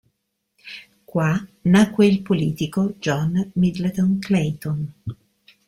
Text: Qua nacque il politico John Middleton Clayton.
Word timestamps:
Qua 1.05 1.47
nacque 1.61 2.07
il 2.07 2.23
politico 2.23 2.95
John 2.97 3.51
Middleton 3.53 4.17
Clayton. 4.17 4.91